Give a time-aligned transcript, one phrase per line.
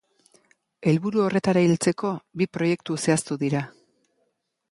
[0.91, 2.13] Helburu horretara heltzeko,
[2.43, 3.61] bi proiektu zehaztu dira.